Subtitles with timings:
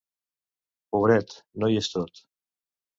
[0.95, 2.27] Pobret: no hi és tot.